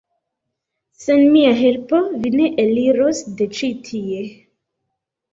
sen 1.01 1.19
mia 1.33 1.51
helpo 1.59 1.99
vi 2.23 2.31
ne 2.37 2.47
eliros 2.63 3.21
de 3.41 3.47
ĉi 3.59 3.69
tie! 3.91 4.23